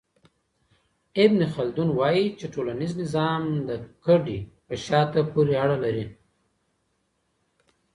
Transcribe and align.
ابن 1.23 1.39
خلدون 1.55 1.89
وايي 1.99 2.25
چي 2.39 2.45
ټولنيز 2.53 2.91
نظام 3.01 3.43
د 3.67 3.69
کډه 4.05 4.39
په 4.67 4.73
شاته 4.85 5.21
پوري 5.31 5.55
اړه 5.63 5.77
لري. 5.85 6.05